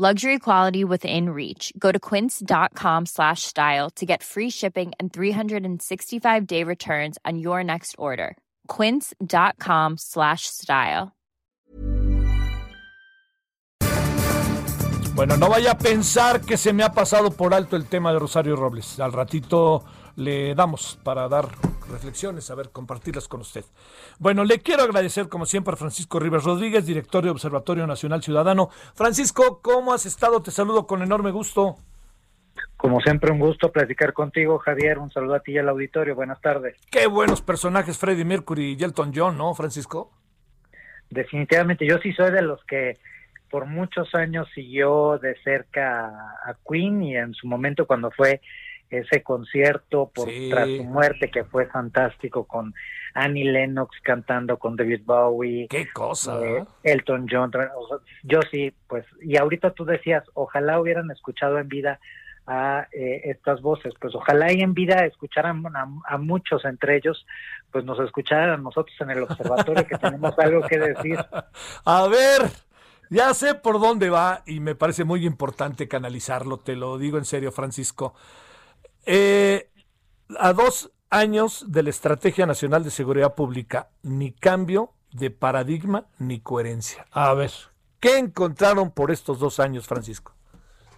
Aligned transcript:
Luxury 0.00 0.38
quality 0.38 0.82
within 0.82 1.28
reach. 1.28 1.74
Go 1.78 1.92
to 1.92 1.98
quince.com 2.00 3.04
slash 3.04 3.42
style 3.42 3.90
to 3.96 4.06
get 4.06 4.22
free 4.22 4.48
shipping 4.48 4.92
and 4.98 5.12
365-day 5.12 6.64
returns 6.64 7.18
on 7.26 7.38
your 7.38 7.62
next 7.62 7.96
order. 7.98 8.38
quince.com 8.66 9.98
slash 9.98 10.46
style. 10.46 11.12
Bueno, 15.14 15.36
no 15.36 15.50
vaya 15.50 15.72
a 15.72 15.76
pensar 15.76 16.40
que 16.40 16.56
se 16.56 16.72
me 16.72 16.82
ha 16.82 16.92
pasado 16.92 17.30
por 17.32 17.52
alto 17.52 17.76
el 17.76 17.84
tema 17.84 18.10
de 18.10 18.20
Rosario 18.20 18.56
Robles. 18.56 18.98
Al 19.00 19.12
ratito 19.12 19.84
le 20.16 20.54
damos 20.54 20.98
para 21.02 21.28
dar 21.28 21.48
reflexiones, 21.90 22.50
a 22.50 22.54
ver, 22.54 22.70
compartirlas 22.70 23.28
con 23.28 23.40
usted. 23.40 23.64
Bueno, 24.18 24.44
le 24.44 24.60
quiero 24.60 24.82
agradecer 24.82 25.28
como 25.28 25.46
siempre 25.46 25.74
a 25.74 25.76
Francisco 25.76 26.18
Rivas 26.18 26.44
Rodríguez, 26.44 26.86
director 26.86 27.24
de 27.24 27.30
Observatorio 27.30 27.86
Nacional 27.86 28.22
Ciudadano. 28.22 28.68
Francisco, 28.94 29.60
¿cómo 29.62 29.92
has 29.92 30.06
estado? 30.06 30.42
Te 30.42 30.50
saludo 30.50 30.86
con 30.86 31.02
enorme 31.02 31.30
gusto. 31.30 31.76
Como 32.76 33.00
siempre, 33.00 33.30
un 33.30 33.38
gusto 33.38 33.70
platicar 33.72 34.12
contigo, 34.12 34.58
Javier. 34.58 34.98
Un 34.98 35.10
saludo 35.10 35.34
a 35.34 35.40
ti 35.40 35.52
y 35.52 35.58
al 35.58 35.68
auditorio. 35.68 36.14
Buenas 36.14 36.40
tardes. 36.40 36.76
Qué 36.90 37.06
buenos 37.06 37.42
personajes 37.42 37.98
Freddie 37.98 38.24
Mercury 38.24 38.76
y 38.78 38.82
Elton 38.82 39.12
John, 39.14 39.36
¿no, 39.36 39.54
Francisco? 39.54 40.12
Definitivamente, 41.10 41.86
yo 41.86 41.98
sí 41.98 42.12
soy 42.12 42.30
de 42.30 42.42
los 42.42 42.64
que 42.64 42.98
por 43.50 43.66
muchos 43.66 44.14
años 44.14 44.48
siguió 44.54 45.18
de 45.18 45.34
cerca 45.42 46.06
a 46.06 46.56
Queen 46.66 47.02
y 47.02 47.16
en 47.16 47.34
su 47.34 47.48
momento 47.48 47.86
cuando 47.86 48.10
fue 48.12 48.40
ese 48.90 49.22
concierto 49.22 50.10
por 50.14 50.28
tras 50.50 50.68
su 50.68 50.84
muerte 50.84 51.30
que 51.30 51.44
fue 51.44 51.66
fantástico 51.66 52.44
con 52.44 52.74
Annie 53.14 53.50
Lennox 53.50 53.96
cantando 54.02 54.58
con 54.58 54.76
David 54.76 55.02
Bowie. 55.04 55.68
Qué 55.68 55.88
cosa. 55.92 56.40
Eh, 56.44 56.64
Elton 56.82 57.26
John. 57.30 57.50
yo 58.24 58.40
sí, 58.50 58.72
pues, 58.88 59.04
y 59.20 59.36
ahorita 59.36 59.72
tú 59.72 59.84
decías, 59.84 60.24
ojalá 60.34 60.80
hubieran 60.80 61.10
escuchado 61.10 61.58
en 61.58 61.68
vida 61.68 62.00
a 62.46 62.88
eh, 62.92 63.22
estas 63.24 63.60
voces, 63.60 63.94
pues 64.00 64.14
ojalá 64.14 64.52
y 64.52 64.60
en 64.60 64.74
vida 64.74 65.04
escucharan 65.04 65.62
a, 66.08 66.18
muchos, 66.18 66.64
entre 66.64 66.96
ellos, 66.96 67.24
pues 67.70 67.84
nos 67.84 68.00
escucharan 68.00 68.50
a 68.50 68.56
nosotros 68.56 68.96
en 69.00 69.10
el 69.10 69.22
observatorio 69.22 69.86
que 69.86 69.96
tenemos 69.96 70.36
algo 70.36 70.66
que 70.66 70.78
decir. 70.78 71.18
A 71.84 72.08
ver, 72.08 72.50
ya 73.08 73.34
sé 73.34 73.54
por 73.54 73.78
dónde 73.78 74.10
va 74.10 74.42
y 74.46 74.58
me 74.58 74.74
parece 74.74 75.04
muy 75.04 75.26
importante 75.26 75.86
canalizarlo, 75.86 76.58
te 76.58 76.74
lo 76.74 76.98
digo 76.98 77.18
en 77.18 77.24
serio, 77.24 77.52
Francisco. 77.52 78.14
Eh, 79.06 79.68
a 80.38 80.52
dos 80.52 80.92
años 81.10 81.70
de 81.72 81.82
la 81.82 81.90
Estrategia 81.90 82.46
Nacional 82.46 82.84
de 82.84 82.90
Seguridad 82.90 83.34
Pública, 83.34 83.88
ni 84.02 84.32
cambio 84.32 84.92
de 85.12 85.30
paradigma 85.30 86.06
ni 86.18 86.40
coherencia. 86.40 87.06
A 87.10 87.34
ver, 87.34 87.50
¿qué 87.98 88.18
encontraron 88.18 88.92
por 88.92 89.10
estos 89.10 89.40
dos 89.40 89.58
años, 89.58 89.88
Francisco? 89.88 90.34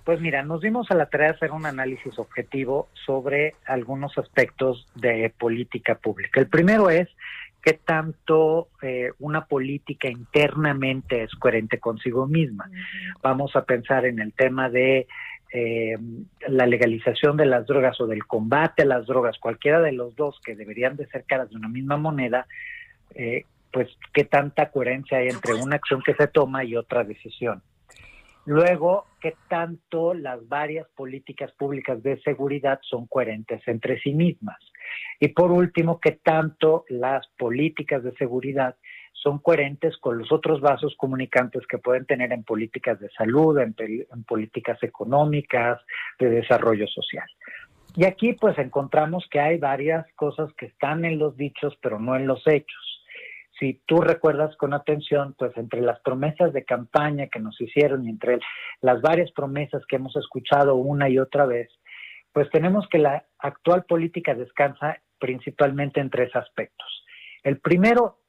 Pues 0.04 0.20
mira, 0.20 0.42
nos 0.42 0.60
dimos 0.60 0.90
a 0.90 0.94
la 0.94 1.06
tarea 1.06 1.28
de 1.28 1.36
hacer 1.36 1.52
un 1.52 1.64
análisis 1.64 2.18
objetivo 2.18 2.88
sobre 3.06 3.54
algunos 3.66 4.18
aspectos 4.18 4.86
de 4.96 5.32
política 5.38 5.94
pública. 5.94 6.40
El 6.40 6.48
primero 6.48 6.90
es 6.90 7.08
qué 7.62 7.74
tanto 7.74 8.68
eh, 8.82 9.12
una 9.20 9.46
política 9.46 10.08
internamente 10.08 11.22
es 11.22 11.32
coherente 11.36 11.78
consigo 11.78 12.26
misma. 12.26 12.68
Vamos 13.22 13.54
a 13.54 13.64
pensar 13.64 14.04
en 14.04 14.18
el 14.18 14.32
tema 14.32 14.68
de 14.68 15.06
eh, 15.52 15.98
la 16.48 16.66
legalización 16.66 17.36
de 17.36 17.46
las 17.46 17.66
drogas 17.66 18.00
o 18.00 18.06
del 18.06 18.26
combate 18.26 18.82
a 18.82 18.86
las 18.86 19.06
drogas, 19.06 19.38
cualquiera 19.38 19.80
de 19.80 19.92
los 19.92 20.16
dos 20.16 20.40
que 20.44 20.56
deberían 20.56 20.96
de 20.96 21.06
ser 21.08 21.24
caras 21.24 21.50
de 21.50 21.56
una 21.56 21.68
misma 21.68 21.96
moneda, 21.96 22.46
eh, 23.14 23.44
pues 23.70 23.88
qué 24.14 24.24
tanta 24.24 24.70
coherencia 24.70 25.18
hay 25.18 25.28
entre 25.28 25.54
una 25.54 25.76
acción 25.76 26.02
que 26.04 26.14
se 26.14 26.26
toma 26.28 26.64
y 26.64 26.76
otra 26.76 27.04
decisión. 27.04 27.62
Luego, 28.44 29.06
qué 29.20 29.34
tanto 29.48 30.14
las 30.14 30.48
varias 30.48 30.88
políticas 30.96 31.52
públicas 31.52 32.02
de 32.02 32.20
seguridad 32.22 32.80
son 32.82 33.06
coherentes 33.06 33.62
entre 33.66 34.00
sí 34.00 34.14
mismas. 34.14 34.58
Y 35.20 35.28
por 35.28 35.52
último, 35.52 36.00
qué 36.00 36.12
tanto 36.12 36.84
las 36.88 37.26
políticas 37.38 38.02
de 38.02 38.12
seguridad 38.16 38.76
son 39.22 39.38
coherentes 39.38 39.96
con 39.98 40.18
los 40.18 40.32
otros 40.32 40.60
vasos 40.60 40.94
comunicantes 40.96 41.66
que 41.68 41.78
pueden 41.78 42.06
tener 42.06 42.32
en 42.32 42.42
políticas 42.42 42.98
de 42.98 43.08
salud, 43.10 43.58
en, 43.58 43.74
políticas 44.24 44.82
económicas, 44.82 45.80
de 46.18 46.28
desarrollo 46.28 46.86
social. 46.88 47.28
Y 47.94 48.04
aquí 48.04 48.32
pues 48.32 48.58
encontramos 48.58 49.26
que 49.30 49.38
hay 49.38 49.58
varias 49.58 50.06
cosas 50.16 50.52
que 50.54 50.66
están 50.66 51.04
en 51.04 51.18
los 51.18 51.36
dichos, 51.36 51.76
pero 51.80 52.00
no 52.00 52.16
en 52.16 52.26
los 52.26 52.42
hechos. 52.46 53.04
Si 53.60 53.80
tú 53.86 54.00
recuerdas 54.00 54.56
con 54.56 54.74
atención, 54.74 55.34
pues 55.38 55.56
entre 55.56 55.82
las 55.82 56.00
promesas 56.00 56.52
de 56.52 56.64
campaña 56.64 57.28
que 57.28 57.38
nos 57.38 57.60
hicieron 57.60 58.04
y 58.04 58.10
entre 58.10 58.40
las 58.80 59.00
varias 59.02 59.30
promesas 59.30 59.84
que 59.86 59.96
hemos 59.96 60.16
escuchado 60.16 60.74
una 60.74 61.08
y 61.08 61.18
otra 61.18 61.46
vez, 61.46 61.68
pues 62.32 62.50
tenemos 62.50 62.88
que 62.88 62.98
la 62.98 63.24
actual 63.38 63.84
política 63.84 64.34
descansa 64.34 64.98
principalmente 65.20 66.00
en 66.00 66.10
tres 66.10 66.34
aspectos. 66.34 67.04
El 67.44 67.58
primero 67.58 68.21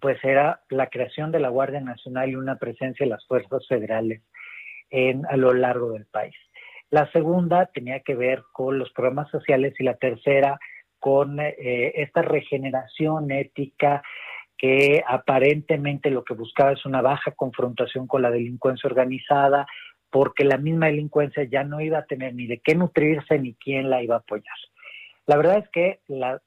pues 0.00 0.22
era 0.24 0.60
la 0.70 0.88
creación 0.88 1.32
de 1.32 1.40
la 1.40 1.48
Guardia 1.48 1.80
Nacional 1.80 2.30
y 2.30 2.36
una 2.36 2.56
presencia 2.56 3.04
de 3.04 3.10
las 3.10 3.26
fuerzas 3.26 3.66
federales 3.68 4.22
en, 4.90 5.26
a 5.26 5.36
lo 5.36 5.52
largo 5.52 5.92
del 5.92 6.06
país. 6.06 6.34
La 6.90 7.10
segunda 7.12 7.66
tenía 7.66 8.00
que 8.00 8.14
ver 8.14 8.42
con 8.52 8.78
los 8.78 8.92
programas 8.92 9.30
sociales 9.30 9.74
y 9.78 9.84
la 9.84 9.94
tercera 9.94 10.58
con 10.98 11.40
eh, 11.40 11.92
esta 11.96 12.22
regeneración 12.22 13.30
ética 13.32 14.02
que 14.56 15.02
aparentemente 15.04 16.10
lo 16.10 16.22
que 16.22 16.34
buscaba 16.34 16.72
es 16.72 16.86
una 16.86 17.02
baja 17.02 17.32
confrontación 17.32 18.06
con 18.06 18.22
la 18.22 18.30
delincuencia 18.30 18.88
organizada, 18.88 19.66
porque 20.10 20.44
la 20.44 20.58
misma 20.58 20.86
delincuencia 20.86 21.42
ya 21.44 21.64
no 21.64 21.80
iba 21.80 21.98
a 21.98 22.04
tener 22.04 22.34
ni 22.34 22.46
de 22.46 22.60
qué 22.60 22.76
nutrirse 22.76 23.38
ni 23.38 23.54
quién 23.54 23.90
la 23.90 24.02
iba 24.02 24.14
a 24.14 24.18
apoyar. 24.18 24.56
La 25.26 25.36
verdad 25.36 25.58
es 25.58 25.68
que 25.70 26.00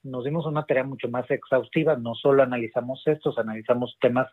nos 0.03 0.25
dimos 0.25 0.46
una 0.46 0.66
tarea 0.66 0.84
mucho 0.84 1.08
más 1.09 1.30
exhaustiva, 1.31 1.96
no 1.96 2.13
solo 2.13 2.44
analizamos 2.44 3.02
estos, 3.06 3.38
analizamos 3.38 3.97
temas 4.02 4.28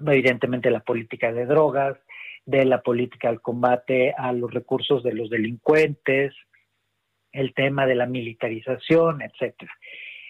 evidentemente 0.00 0.68
de 0.68 0.74
la 0.74 0.80
política 0.80 1.32
de 1.32 1.46
drogas, 1.46 1.96
de 2.44 2.64
la 2.64 2.82
política 2.82 3.28
del 3.28 3.40
combate 3.40 4.14
a 4.16 4.32
los 4.32 4.52
recursos 4.52 5.02
de 5.02 5.14
los 5.14 5.30
delincuentes, 5.30 6.34
el 7.32 7.54
tema 7.54 7.86
de 7.86 7.94
la 7.94 8.06
militarización, 8.06 9.22
etcétera. 9.22 9.72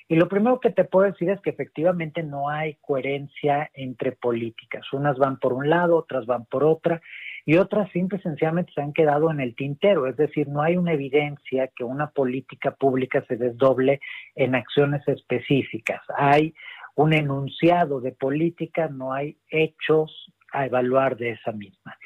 Y 0.09 0.17
lo 0.17 0.29
primero 0.29 0.61
que 0.61 0.71
te 0.71 0.85
puedo 0.85 1.11
decir 1.11 1.31
es 1.31 1.41
que 1.41 1.51
efectivamente 1.51 2.23
no 2.23 2.49
hay 2.49 2.77
coherencia 2.81 3.71
entre 3.75 4.13
políticas. 4.13 4.93
Unas 4.93 5.19
van 5.19 5.39
por 5.39 5.53
un 5.53 5.69
lado, 5.69 5.97
otras 5.97 6.27
van 6.27 6.47
por 6.47 6.65
otra, 6.65 7.01
y 7.49 7.57
otras 7.59 7.91
simple 7.93 8.19
y 8.19 8.23
sencillamente 8.23 8.73
se 8.75 8.83
han 8.83 8.93
quedado 8.93 9.31
en 9.31 9.39
el 9.41 9.55
tintero, 9.55 10.09
es 10.09 10.17
decir, 10.17 10.49
no 10.49 10.63
hay 10.63 10.77
una 10.77 10.93
evidencia 10.93 11.69
que 11.69 11.85
una 11.85 12.11
política 12.11 12.73
pública 12.73 13.25
se 13.29 13.37
desdoble 13.37 14.01
en 14.35 14.57
acciones 14.57 15.07
específicas. 15.07 16.03
Hay 16.19 16.55
un 16.97 17.13
enunciado 17.13 18.01
de 18.01 18.11
política, 18.11 18.89
no 18.89 19.13
hay 19.13 19.37
hechos 19.49 20.33
a 20.53 20.67
evaluar 20.67 21.17
de 21.17 21.31
esa 21.31 21.53
misma. 21.53 21.97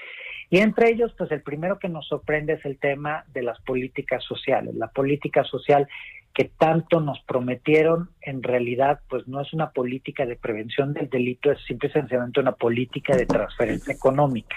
Y 0.50 0.58
entre 0.58 0.90
ellos, 0.90 1.14
pues 1.16 1.30
el 1.30 1.42
primero 1.42 1.78
que 1.78 1.88
nos 1.88 2.06
sorprende 2.06 2.54
es 2.54 2.64
el 2.66 2.78
tema 2.78 3.24
de 3.32 3.42
las 3.42 3.58
políticas 3.62 4.22
sociales. 4.24 4.74
La 4.74 4.88
política 4.88 5.44
social 5.44 5.88
que 6.34 6.50
tanto 6.58 7.00
nos 7.00 7.18
prometieron, 7.22 8.10
en 8.20 8.42
realidad, 8.42 9.00
pues 9.08 9.26
no 9.26 9.40
es 9.40 9.52
una 9.54 9.70
política 9.70 10.26
de 10.26 10.36
prevención 10.36 10.92
del 10.92 11.08
delito, 11.08 11.50
es 11.50 11.64
simple 11.64 11.88
y 11.88 11.92
sencillamente 11.92 12.40
una 12.40 12.52
política 12.52 13.16
de 13.16 13.26
transferencia 13.26 13.94
económica. 13.94 14.56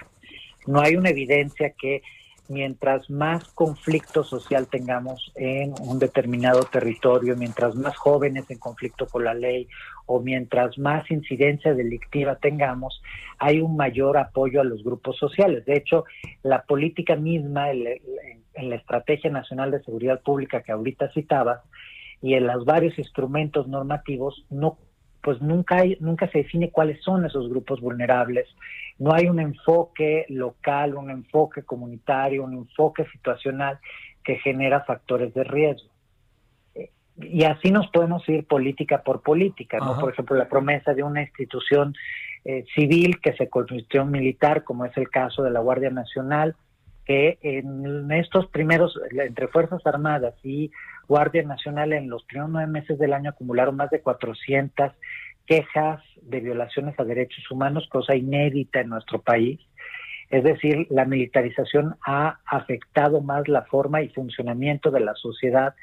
No 0.68 0.82
hay 0.82 0.96
una 0.96 1.10
evidencia 1.10 1.72
que 1.72 2.02
mientras 2.50 3.10
más 3.10 3.46
conflicto 3.54 4.24
social 4.24 4.68
tengamos 4.68 5.32
en 5.36 5.74
un 5.82 5.98
determinado 6.00 6.64
territorio, 6.64 7.36
mientras 7.38 7.76
más 7.76 7.96
jóvenes 7.96 8.50
en 8.50 8.60
conflicto 8.60 9.08
con 9.08 9.24
la 9.24 9.34
ley 9.34 9.68
o 10.06 10.20
mientras 10.20 10.78
más 10.78 11.10
incidencia 11.10 11.74
delictiva 11.74 12.36
tengamos, 12.36 13.02
hay 13.40 13.62
un 13.62 13.76
mayor 13.76 14.18
apoyo 14.18 14.62
a 14.62 14.66
los 14.66 14.84
grupos 14.84 15.18
sociales. 15.18 15.66
De 15.66 15.78
hecho, 15.78 16.06
la 16.44 16.64
política 16.64 17.16
misma, 17.16 17.72
en 17.72 18.70
la 18.70 18.76
Estrategia 18.76 19.32
Nacional 19.32 19.72
de 19.72 19.84
Seguridad 19.84 20.22
Pública 20.22 20.62
que 20.62 20.72
ahorita 20.72 21.12
citaba, 21.14 21.64
y 22.22 22.36
en 22.36 22.48
los 22.48 22.64
varios 22.64 22.98
instrumentos 22.98 23.68
normativos, 23.68 24.46
no 24.50 24.78
pues 25.24 25.42
nunca 25.42 25.78
hay, 25.78 25.98
nunca 26.02 26.30
se 26.30 26.40
define 26.40 26.70
cuáles 26.70 27.02
son 27.02 27.26
esos 27.26 27.50
grupos 27.50 27.80
vulnerables. 27.80 28.46
No 29.00 29.14
hay 29.14 29.28
un 29.28 29.40
enfoque 29.40 30.26
local, 30.28 30.96
un 30.96 31.10
enfoque 31.10 31.64
comunitario, 31.64 32.44
un 32.44 32.54
enfoque 32.54 33.06
situacional 33.06 33.80
que 34.24 34.36
genera 34.36 34.82
factores 34.82 35.34
de 35.34 35.44
riesgo. 35.46 35.90
y 37.22 37.44
así 37.44 37.72
nos 37.72 37.88
podemos 37.88 38.28
ir 38.28 38.46
política 38.46 39.02
por 39.04 39.22
política, 39.22 39.78
¿no? 39.78 39.98
Por 40.00 40.12
ejemplo, 40.12 40.36
la 40.36 40.50
promesa 40.50 40.94
de 40.94 41.04
una 41.04 41.22
institución 41.22 41.94
eh, 42.44 42.66
civil 42.76 43.22
que 43.22 43.34
se 43.34 43.50
convirtió 43.50 44.02
en 44.02 44.12
militar, 44.12 44.64
como 44.64 44.84
es 44.86 44.98
el 44.98 45.10
caso 45.10 45.44
de 45.44 45.52
la 45.52 45.62
Guardia 45.62 45.90
Nacional, 45.90 46.56
que 47.06 47.38
en 47.42 48.12
estos 48.12 48.48
primeros, 48.48 49.00
entre 49.12 49.48
Fuerzas 49.48 49.86
Armadas 49.86 50.34
y 50.44 50.72
Guardia 51.08 51.44
Nacional, 51.44 51.94
en 51.94 52.10
los 52.10 52.24
primeros 52.24 52.52
nueve 52.52 52.72
meses 52.72 52.98
del 52.98 53.14
año 53.14 53.32
acumularon 53.32 53.76
más 53.76 53.90
de 53.90 54.02
400 54.02 54.92
quejas 55.46 56.02
de 56.22 56.40
violaciones 56.40 57.00
a 57.00 57.04
derechos 57.04 57.50
humanos, 57.52 57.88
cosa 57.90 58.16
inédita 58.16 58.80
en 58.80 58.90
nuestro 58.90 59.22
país. 59.22 59.60
Es 60.30 60.44
decir, 60.44 60.88
la 60.90 61.06
militarización 61.06 61.96
ha 62.06 62.40
afectado 62.46 63.22
más 63.22 63.48
la 63.48 63.64
forma 63.64 64.02
y 64.02 64.10
funcionamiento 64.10 64.90
de 64.90 65.02
la 65.02 65.14
sociedad 65.16 65.76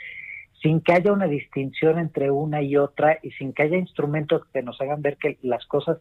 sin 0.62 0.80
que 0.80 0.92
haya 0.92 1.12
una 1.12 1.26
distinción 1.26 1.98
entre 1.98 2.30
una 2.30 2.62
y 2.62 2.76
otra 2.76 3.18
y 3.22 3.30
sin 3.32 3.52
que 3.52 3.62
haya 3.62 3.76
instrumentos 3.76 4.42
que 4.52 4.62
nos 4.62 4.80
hagan 4.80 5.02
ver 5.02 5.16
que 5.16 5.38
las 5.42 5.64
cosas, 5.66 5.98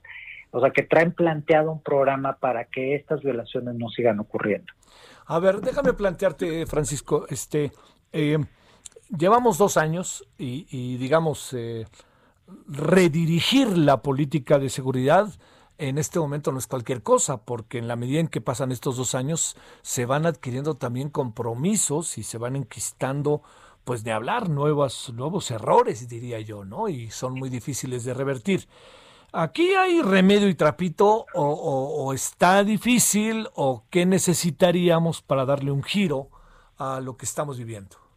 o 0.52 0.60
sea, 0.60 0.72
que 0.72 0.84
traen 0.84 1.14
planteado 1.14 1.72
un 1.72 1.82
programa 1.82 2.38
para 2.38 2.66
que 2.66 2.96
estas 2.96 3.22
violaciones 3.22 3.76
no 3.76 3.90
sigan 3.90 4.20
ocurriendo. 4.20 4.74
A 5.28 5.40
ver, 5.40 5.58
déjame 5.62 5.94
plantearte, 5.94 6.66
Francisco, 6.66 7.26
este, 7.30 7.72
eh, 8.12 8.38
llevamos 9.16 9.58
dos 9.58 9.78
años 9.78 10.28
y, 10.38 10.98
digamos, 10.98 11.54
eh, 11.54 11.88
redirigir 12.68 13.78
la 13.78 14.02
política 14.02 14.60
de 14.60 14.70
seguridad 14.70 15.32
en 15.80 15.98
este 15.98 16.20
momento 16.20 16.52
no 16.52 16.60
es 16.60 16.68
cualquier 16.68 17.02
cosa, 17.04 17.38
porque 17.38 17.78
en 17.78 17.88
la 17.88 17.96
medida 17.96 18.20
en 18.20 18.28
que 18.28 18.42
pasan 18.42 18.74
estos 18.74 18.98
dos 18.98 19.16
años 19.16 19.56
se 19.82 20.06
van 20.06 20.26
adquiriendo 20.26 20.76
también 20.76 21.10
compromisos 21.10 22.18
y 22.18 22.24
se 22.24 22.38
van 22.38 22.58
enquistando 22.58 23.42
pues 23.86 24.04
de 24.04 24.12
hablar 24.12 24.50
nuevos, 24.50 25.12
nuevos 25.16 25.50
errores, 25.52 26.10
diría 26.10 26.42
yo, 26.42 26.66
¿no? 26.66 26.90
Y 26.90 27.10
son 27.12 27.34
muy 27.34 27.50
difíciles 27.50 28.04
de 28.04 28.14
revertir. 28.14 28.68
¿Aquí 29.32 29.74
hay 29.74 30.02
remedio 30.02 30.50
y 30.50 30.56
trapito 30.56 31.26
o, 31.34 32.12
está 32.14 32.64
difícil 32.64 33.48
o 33.56 33.84
qué 33.90 34.06
necesitaríamos 34.06 35.22
para 35.22 35.46
darle 35.46 35.72
un 35.72 35.84
giro 35.84 36.30
a 36.78 37.00
lo 37.00 37.16
que 37.16 37.26
estamos 37.26 37.58
viviendo? 37.58 38.09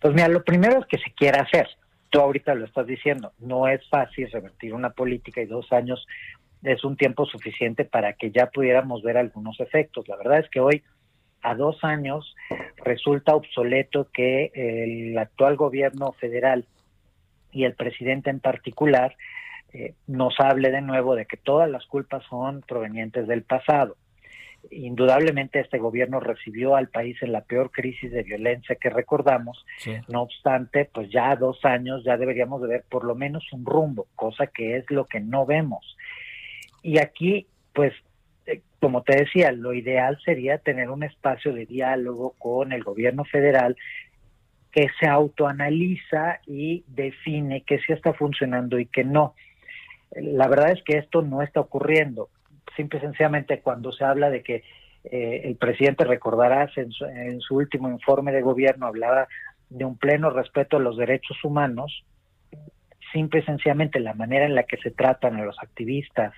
Pues 0.00 0.14
mira, 0.14 0.28
lo 0.28 0.42
primero 0.42 0.80
es 0.80 0.86
que 0.86 0.98
se 0.98 1.12
quiera 1.12 1.42
hacer. 1.42 1.68
Tú 2.08 2.20
ahorita 2.20 2.54
lo 2.54 2.64
estás 2.64 2.86
diciendo, 2.86 3.32
no 3.38 3.68
es 3.68 3.86
fácil 3.88 4.30
revertir 4.30 4.74
una 4.74 4.90
política 4.90 5.40
y 5.40 5.46
dos 5.46 5.70
años 5.72 6.06
es 6.62 6.84
un 6.84 6.96
tiempo 6.96 7.24
suficiente 7.26 7.84
para 7.84 8.14
que 8.14 8.30
ya 8.30 8.46
pudiéramos 8.46 9.02
ver 9.02 9.16
algunos 9.16 9.60
efectos. 9.60 10.08
La 10.08 10.16
verdad 10.16 10.40
es 10.40 10.50
que 10.50 10.60
hoy 10.60 10.82
a 11.42 11.54
dos 11.54 11.82
años 11.82 12.34
resulta 12.84 13.34
obsoleto 13.34 14.08
que 14.12 14.50
el 14.54 15.16
actual 15.16 15.56
gobierno 15.56 16.12
federal 16.12 16.66
y 17.52 17.64
el 17.64 17.74
presidente 17.74 18.30
en 18.30 18.40
particular 18.40 19.16
eh, 19.72 19.94
nos 20.06 20.34
hable 20.38 20.70
de 20.70 20.82
nuevo 20.82 21.14
de 21.14 21.26
que 21.26 21.36
todas 21.36 21.70
las 21.70 21.86
culpas 21.86 22.24
son 22.28 22.62
provenientes 22.62 23.26
del 23.26 23.42
pasado. 23.42 23.96
Indudablemente 24.70 25.60
este 25.60 25.78
gobierno 25.78 26.20
recibió 26.20 26.76
al 26.76 26.88
país 26.88 27.16
en 27.22 27.32
la 27.32 27.42
peor 27.42 27.70
crisis 27.70 28.12
de 28.12 28.22
violencia 28.22 28.76
que 28.76 28.90
recordamos. 28.90 29.64
No 30.08 30.22
obstante, 30.22 30.88
pues 30.92 31.10
ya 31.10 31.30
a 31.30 31.36
dos 31.36 31.64
años 31.64 32.04
ya 32.04 32.16
deberíamos 32.16 32.60
de 32.62 32.68
ver 32.68 32.84
por 32.88 33.04
lo 33.04 33.14
menos 33.14 33.44
un 33.52 33.64
rumbo, 33.64 34.06
cosa 34.14 34.46
que 34.46 34.76
es 34.76 34.90
lo 34.90 35.06
que 35.06 35.20
no 35.20 35.46
vemos. 35.46 35.96
Y 36.82 36.98
aquí, 36.98 37.46
pues 37.72 37.92
como 38.80 39.02
te 39.02 39.16
decía, 39.16 39.52
lo 39.52 39.74
ideal 39.74 40.18
sería 40.24 40.58
tener 40.58 40.90
un 40.90 41.02
espacio 41.02 41.52
de 41.52 41.66
diálogo 41.66 42.34
con 42.38 42.72
el 42.72 42.82
gobierno 42.82 43.24
federal 43.24 43.76
que 44.72 44.88
se 44.98 45.06
autoanaliza 45.06 46.40
y 46.46 46.84
define 46.86 47.62
que 47.62 47.78
sí 47.78 47.92
está 47.92 48.14
funcionando 48.14 48.78
y 48.78 48.86
que 48.86 49.04
no. 49.04 49.34
La 50.14 50.48
verdad 50.48 50.72
es 50.72 50.82
que 50.82 50.96
esto 50.96 51.22
no 51.22 51.42
está 51.42 51.60
ocurriendo. 51.60 52.30
Simple 52.80 52.98
y 52.98 53.02
sencillamente 53.02 53.60
cuando 53.60 53.92
se 53.92 54.04
habla 54.04 54.30
de 54.30 54.42
que 54.42 54.62
eh, 55.04 55.42
el 55.44 55.56
presidente, 55.56 56.04
recordarás, 56.04 56.74
en 56.78 56.90
su, 56.92 57.04
en 57.04 57.38
su 57.42 57.56
último 57.56 57.90
informe 57.90 58.32
de 58.32 58.40
gobierno 58.40 58.86
hablaba 58.86 59.28
de 59.68 59.84
un 59.84 59.98
pleno 59.98 60.30
respeto 60.30 60.78
a 60.78 60.80
los 60.80 60.96
derechos 60.96 61.36
humanos, 61.44 62.06
simple 63.12 63.40
y 63.40 63.42
sencillamente 63.42 64.00
la 64.00 64.14
manera 64.14 64.46
en 64.46 64.54
la 64.54 64.62
que 64.62 64.78
se 64.78 64.90
tratan 64.92 65.36
a 65.36 65.44
los 65.44 65.58
activistas, 65.62 66.32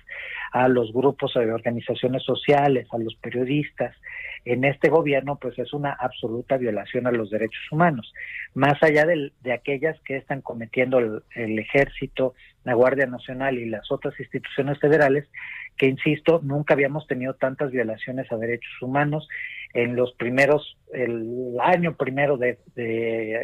a 0.51 0.67
los 0.67 0.91
grupos 0.91 1.33
de 1.35 1.49
organizaciones 1.49 2.23
sociales, 2.23 2.87
a 2.91 2.97
los 2.97 3.15
periodistas 3.15 3.95
en 4.43 4.65
este 4.65 4.89
gobierno, 4.89 5.37
pues 5.37 5.57
es 5.57 5.71
una 5.71 5.93
absoluta 5.93 6.57
violación 6.57 7.07
a 7.07 7.11
los 7.11 7.29
derechos 7.29 7.71
humanos, 7.71 8.13
más 8.53 8.83
allá 8.83 9.05
de, 9.05 9.31
aquellas 9.53 9.97
que 10.01 10.17
están 10.17 10.41
cometiendo 10.41 10.99
el 10.99 11.59
ejército, 11.59 12.33
la 12.65 12.73
Guardia 12.73 13.05
Nacional 13.05 13.57
y 13.57 13.69
las 13.69 13.89
otras 13.91 14.19
instituciones 14.19 14.79
federales, 14.79 15.29
que 15.77 15.87
insisto, 15.87 16.39
nunca 16.43 16.73
habíamos 16.73 17.07
tenido 17.07 17.33
tantas 17.33 17.71
violaciones 17.71 18.31
a 18.31 18.37
derechos 18.37 18.81
humanos 18.81 19.27
en 19.73 19.95
los 19.95 20.13
primeros, 20.13 20.77
el 20.93 21.57
año 21.59 21.95
primero 21.95 22.37
de, 22.37 22.59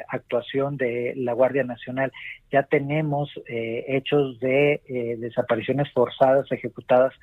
actuación 0.10 0.78
de 0.78 1.14
la 1.16 1.34
Guardia 1.34 1.64
Nacional, 1.64 2.12
ya 2.52 2.64
tenemos 2.64 3.32
eh, 3.48 3.86
hechos 3.88 4.40
de 4.40 4.82
eh, 4.88 5.16
desapariciones 5.18 5.92
forzadas 5.92 6.52
ejecutadas 6.52 7.14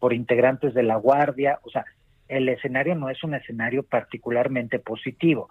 por 0.00 0.12
integrantes 0.12 0.74
de 0.74 0.82
la 0.82 0.96
Guardia, 0.96 1.60
o 1.62 1.70
sea, 1.70 1.84
el 2.28 2.48
escenario 2.48 2.96
no 2.96 3.08
es 3.08 3.22
un 3.22 3.34
escenario 3.34 3.84
particularmente 3.84 4.80
positivo. 4.80 5.48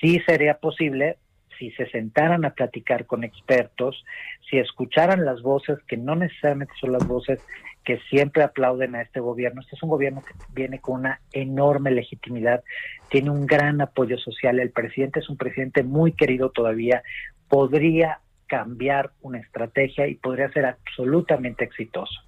Sí 0.00 0.20
sería 0.26 0.54
posible 0.54 1.18
si 1.62 1.70
se 1.72 1.88
sentaran 1.90 2.44
a 2.44 2.54
platicar 2.54 3.06
con 3.06 3.22
expertos, 3.22 4.04
si 4.50 4.58
escucharan 4.58 5.24
las 5.24 5.42
voces, 5.42 5.78
que 5.86 5.96
no 5.96 6.16
necesariamente 6.16 6.74
son 6.80 6.90
las 6.90 7.06
voces 7.06 7.40
que 7.84 8.00
siempre 8.10 8.42
aplauden 8.42 8.96
a 8.96 9.02
este 9.02 9.20
gobierno. 9.20 9.60
Este 9.60 9.76
es 9.76 9.82
un 9.84 9.90
gobierno 9.90 10.22
que 10.22 10.34
viene 10.52 10.80
con 10.80 11.00
una 11.00 11.20
enorme 11.32 11.92
legitimidad, 11.92 12.64
tiene 13.10 13.30
un 13.30 13.46
gran 13.46 13.80
apoyo 13.80 14.18
social. 14.18 14.58
El 14.58 14.70
presidente 14.70 15.20
es 15.20 15.28
un 15.28 15.36
presidente 15.36 15.84
muy 15.84 16.12
querido 16.12 16.50
todavía. 16.50 17.04
Podría 17.48 18.18
cambiar 18.48 19.12
una 19.20 19.38
estrategia 19.38 20.08
y 20.08 20.16
podría 20.16 20.50
ser 20.50 20.66
absolutamente 20.66 21.64
exitoso. 21.64 22.20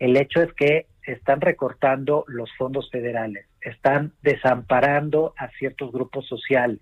El 0.00 0.16
hecho 0.16 0.42
es 0.42 0.52
que 0.52 0.86
están 1.04 1.40
recortando 1.40 2.24
los 2.26 2.50
fondos 2.56 2.90
federales, 2.90 3.46
están 3.60 4.12
desamparando 4.22 5.32
a 5.38 5.48
ciertos 5.50 5.92
grupos 5.92 6.26
sociales, 6.26 6.80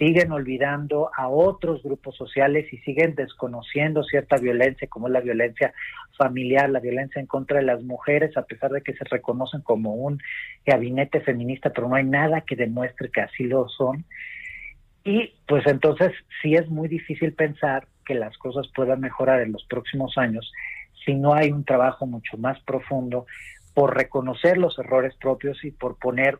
siguen 0.00 0.32
olvidando 0.32 1.10
a 1.14 1.28
otros 1.28 1.82
grupos 1.82 2.16
sociales 2.16 2.72
y 2.72 2.78
siguen 2.78 3.14
desconociendo 3.14 4.02
cierta 4.02 4.36
violencia, 4.38 4.88
como 4.88 5.08
es 5.08 5.12
la 5.12 5.20
violencia 5.20 5.74
familiar, 6.16 6.70
la 6.70 6.80
violencia 6.80 7.20
en 7.20 7.26
contra 7.26 7.58
de 7.58 7.66
las 7.66 7.82
mujeres, 7.82 8.34
a 8.38 8.46
pesar 8.46 8.70
de 8.70 8.80
que 8.80 8.94
se 8.94 9.04
reconocen 9.04 9.60
como 9.60 9.92
un 9.92 10.18
gabinete 10.64 11.20
feminista, 11.20 11.70
pero 11.74 11.86
no 11.86 11.96
hay 11.96 12.04
nada 12.04 12.40
que 12.40 12.56
demuestre 12.56 13.10
que 13.10 13.20
así 13.20 13.44
lo 13.44 13.68
son. 13.68 14.06
Y 15.04 15.34
pues 15.46 15.66
entonces 15.66 16.12
sí 16.40 16.54
es 16.54 16.66
muy 16.70 16.88
difícil 16.88 17.34
pensar 17.34 17.86
que 18.06 18.14
las 18.14 18.38
cosas 18.38 18.68
puedan 18.74 19.00
mejorar 19.00 19.42
en 19.42 19.52
los 19.52 19.64
próximos 19.66 20.16
años 20.16 20.50
si 21.04 21.14
no 21.14 21.34
hay 21.34 21.52
un 21.52 21.66
trabajo 21.66 22.06
mucho 22.06 22.38
más 22.38 22.58
profundo 22.62 23.26
por 23.74 23.94
reconocer 23.94 24.56
los 24.56 24.78
errores 24.78 25.14
propios 25.16 25.62
y 25.62 25.72
por 25.72 25.98
poner 25.98 26.38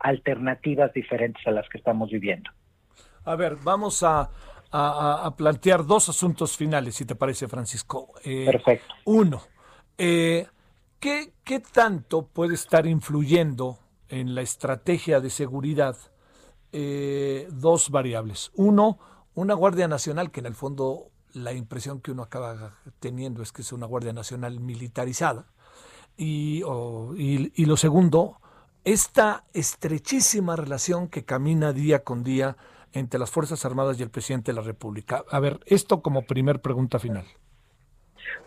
alternativas 0.00 0.94
diferentes 0.94 1.46
a 1.46 1.50
las 1.50 1.68
que 1.68 1.76
estamos 1.76 2.10
viviendo. 2.10 2.50
A 3.26 3.34
ver, 3.34 3.56
vamos 3.56 4.02
a, 4.04 4.30
plantear 5.36 5.84
dos 5.84 6.08
asuntos 6.08 6.56
finales, 6.56 6.94
si 6.94 7.04
te 7.04 7.16
parece, 7.16 7.48
Francisco. 7.48 8.12
Eh, 8.22 8.44
Perfecto. 8.44 8.94
Uno, 9.06 9.42
eh, 9.98 10.46
¿qué, 11.00 11.32
tanto 11.72 12.26
puede 12.26 12.54
estar 12.54 12.86
influyendo 12.86 13.78
en 14.08 14.34
la 14.34 14.42
estrategia 14.42 15.20
de 15.20 15.30
seguridad 15.30 15.96
eh, 16.72 17.48
dos 17.50 17.90
variables? 17.90 18.52
Uno, 18.54 18.98
una 19.34 19.54
Guardia 19.54 19.88
Nacional 19.88 20.30
que 20.30 20.40
en 20.40 20.46
el 20.46 20.54
fondo 20.54 21.10
la 21.32 21.52
impresión 21.52 22.00
que 22.00 22.12
uno 22.12 22.22
acaba 22.22 22.74
teniendo 23.00 23.42
es 23.42 23.50
que 23.50 23.62
es 23.62 23.72
una 23.72 23.86
Guardia 23.86 24.12
Nacional 24.12 24.60
militarizada. 24.60 25.46
Y, 26.16 26.62
y, 27.16 27.64
lo 27.66 27.76
segundo, 27.76 28.40
esta 28.84 29.44
estrechísima 29.52 30.54
relación 30.54 31.08
que 31.08 31.24
camina 31.24 31.72
día 31.72 32.04
con 32.04 32.22
día 32.22 32.56
entre 32.98 33.20
las 33.20 33.30
Fuerzas 33.30 33.64
Armadas 33.64 33.98
y 33.98 34.02
el 34.02 34.10
presidente 34.10 34.52
de 34.52 34.56
la 34.56 34.62
República. 34.62 35.24
A 35.30 35.40
ver, 35.40 35.60
esto 35.66 36.02
como 36.02 36.22
primer 36.22 36.60
pregunta 36.60 36.98
final. 36.98 37.24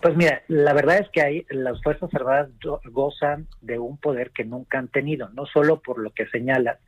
Pues 0.01 0.15
mira, 0.15 0.43
la 0.47 0.73
verdad 0.73 0.99
es 0.99 1.09
que 1.09 1.45
las 1.49 1.81
Fuerzas 1.81 2.13
Armadas 2.13 2.49
gozan 2.85 3.47
de 3.61 3.79
un 3.79 3.97
poder 3.97 4.31
que 4.31 4.45
nunca 4.45 4.79
han 4.79 4.87
tenido, 4.87 5.29
no 5.29 5.45
solo 5.45 5.81
por 5.81 5.99
lo 5.99 6.11
que 6.11 6.27
señalas. 6.27 6.79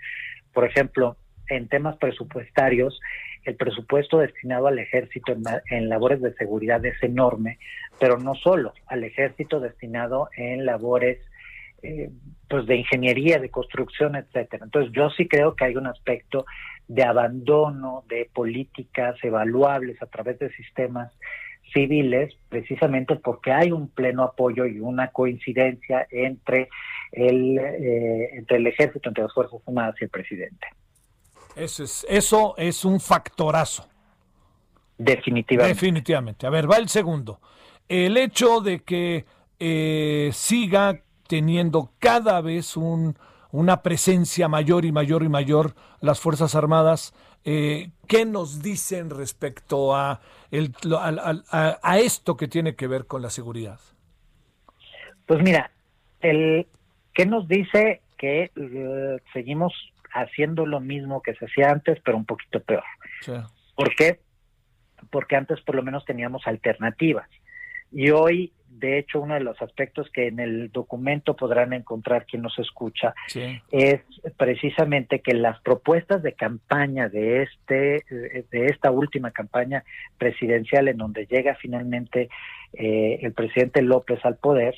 Por 0.53 0.65
ejemplo, 0.65 1.17
en 1.49 1.67
temas 1.67 1.97
presupuestarios, 1.97 2.99
el 3.43 3.55
presupuesto 3.55 4.19
destinado 4.19 4.67
al 4.67 4.79
ejército 4.79 5.35
en, 5.69 5.89
labores 5.89 6.21
de 6.21 6.33
seguridad 6.35 6.85
es 6.85 7.01
enorme, 7.01 7.59
pero 7.99 8.17
no 8.17 8.35
solo, 8.35 8.73
al 8.87 9.03
ejército 9.03 9.59
destinado 9.59 10.29
en 10.37 10.65
labores 10.65 11.19
eh, 11.83 12.09
pues 12.47 12.65
de 12.65 12.75
ingeniería, 12.75 13.39
de 13.39 13.49
construcción, 13.49 14.15
etcétera. 14.15 14.65
Entonces 14.65 14.91
yo 14.93 15.09
sí 15.11 15.27
creo 15.27 15.55
que 15.55 15.65
hay 15.65 15.75
un 15.75 15.87
aspecto 15.87 16.45
de 16.87 17.03
abandono 17.03 18.03
de 18.09 18.29
políticas 18.33 19.15
evaluables 19.23 20.01
a 20.01 20.07
través 20.07 20.37
de 20.39 20.51
sistemas 20.53 21.11
civiles, 21.73 22.33
precisamente 22.49 23.15
porque 23.15 23.51
hay 23.51 23.71
un 23.71 23.87
pleno 23.87 24.23
apoyo 24.23 24.65
y 24.65 24.79
una 24.79 25.11
coincidencia 25.11 26.05
entre 26.11 26.69
el, 27.11 27.57
eh, 27.57 28.29
entre 28.33 28.57
el 28.57 28.67
ejército, 28.67 29.09
entre 29.09 29.23
las 29.23 29.33
Fuerzas 29.33 29.61
Armadas 29.65 29.95
y 30.01 30.03
el 30.03 30.09
presidente. 30.09 30.67
Eso 31.55 31.83
es, 31.83 32.05
eso 32.09 32.55
es 32.57 32.85
un 32.85 32.99
factorazo. 32.99 33.87
Definitivamente. 34.97 35.73
Definitivamente. 35.73 36.47
A 36.47 36.49
ver, 36.49 36.69
va 36.69 36.77
el 36.77 36.89
segundo. 36.89 37.39
El 37.87 38.17
hecho 38.17 38.61
de 38.61 38.81
que 38.81 39.25
eh, 39.59 40.29
siga 40.31 41.01
teniendo 41.31 41.93
cada 41.99 42.41
vez 42.41 42.75
un, 42.75 43.15
una 43.53 43.81
presencia 43.83 44.49
mayor 44.49 44.83
y 44.83 44.91
mayor 44.91 45.23
y 45.23 45.29
mayor 45.29 45.75
las 46.01 46.19
Fuerzas 46.19 46.55
Armadas. 46.55 47.13
Eh, 47.45 47.91
¿Qué 48.05 48.25
nos 48.25 48.61
dicen 48.61 49.09
respecto 49.09 49.95
a, 49.95 50.19
el, 50.51 50.73
a, 51.49 51.99
esto 51.99 52.35
que 52.35 52.49
tiene 52.49 52.75
que 52.75 52.87
ver 52.87 53.07
con 53.07 53.21
la 53.21 53.29
seguridad? 53.29 53.79
Pues 55.25 55.41
mira, 55.41 55.71
el, 56.19 56.67
¿qué 57.13 57.25
nos 57.25 57.47
dice 57.47 58.01
que 58.17 58.51
eh, 58.53 59.17
seguimos 59.31 59.71
haciendo 60.13 60.65
lo 60.65 60.81
mismo 60.81 61.21
que 61.21 61.33
se 61.35 61.45
hacía 61.45 61.69
antes, 61.69 61.97
pero 62.03 62.17
un 62.17 62.25
poquito 62.25 62.59
peor? 62.59 62.83
¿Por 63.73 63.95
qué? 63.95 64.19
Porque 65.09 65.37
antes 65.37 65.61
por 65.61 65.75
lo 65.75 65.81
menos 65.81 66.03
teníamos 66.03 66.45
alternativas. 66.45 67.29
Y 67.91 68.09
hoy, 68.11 68.53
de 68.69 68.97
hecho, 68.97 69.21
uno 69.21 69.33
de 69.33 69.41
los 69.41 69.61
aspectos 69.61 70.09
que 70.11 70.27
en 70.27 70.39
el 70.39 70.71
documento 70.71 71.35
podrán 71.35 71.73
encontrar 71.73 72.25
quien 72.25 72.41
nos 72.41 72.57
escucha 72.57 73.13
es 73.71 74.01
precisamente 74.37 75.19
que 75.19 75.33
las 75.33 75.59
propuestas 75.61 76.23
de 76.23 76.33
campaña 76.33 77.09
de 77.09 77.43
este 77.43 78.03
de 78.49 78.65
esta 78.65 78.91
última 78.91 79.31
campaña 79.31 79.83
presidencial 80.17 80.87
en 80.87 80.97
donde 80.97 81.27
llega 81.27 81.55
finalmente 81.55 82.29
eh, 82.73 83.19
el 83.21 83.33
presidente 83.33 83.81
López 83.81 84.19
al 84.23 84.37
poder 84.37 84.75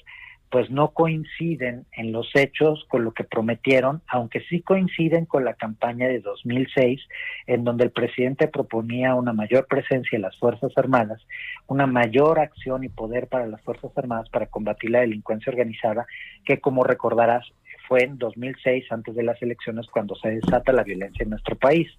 pues 0.54 0.70
no 0.70 0.90
coinciden 0.90 1.88
en 1.94 2.12
los 2.12 2.30
hechos 2.36 2.86
con 2.88 3.04
lo 3.04 3.12
que 3.12 3.24
prometieron, 3.24 4.04
aunque 4.06 4.42
sí 4.42 4.62
coinciden 4.62 5.26
con 5.26 5.46
la 5.46 5.56
campaña 5.56 6.08
de 6.08 6.20
2006, 6.20 7.02
en 7.48 7.64
donde 7.64 7.86
el 7.86 7.90
presidente 7.90 8.48
proponía 8.48 9.16
una 9.16 9.34
mayor 9.34 9.66
presencia 9.66 10.16
de 10.16 10.22
las 10.22 10.38
Fuerzas 10.38 10.72
Armadas, 10.76 11.26
una 11.66 11.88
mayor 11.88 12.38
acción 12.38 12.84
y 12.84 12.90
poder 12.90 13.30
para 13.30 13.48
las 13.48 13.64
Fuerzas 13.64 13.98
Armadas 13.98 14.30
para 14.30 14.46
combatir 14.46 14.92
la 14.92 15.00
delincuencia 15.00 15.50
organizada, 15.50 16.06
que 16.46 16.60
como 16.60 16.84
recordarás 16.84 17.52
fue 17.88 18.04
en 18.04 18.20
2006, 18.20 18.92
antes 18.92 19.16
de 19.16 19.24
las 19.24 19.42
elecciones, 19.42 19.88
cuando 19.88 20.16
se 20.18 20.30
desata 20.30 20.72
la 20.72 20.84
violencia 20.84 21.24
en 21.24 21.32
nuestro 21.32 21.56
país. 21.56 21.90